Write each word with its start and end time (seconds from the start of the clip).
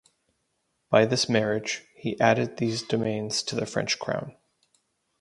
By 0.89 1.05
this 1.05 1.29
marriage, 1.29 1.83
he 1.95 2.19
added 2.19 2.57
these 2.57 2.81
domains 2.81 3.43
to 3.43 3.55
the 3.55 3.67
French 3.67 3.99
crown. 3.99 4.35